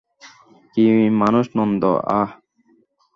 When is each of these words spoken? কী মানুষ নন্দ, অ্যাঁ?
কী 0.73 0.85
মানুষ 1.21 1.45
নন্দ, 1.57 1.83
অ্যাঁ? 2.07 2.29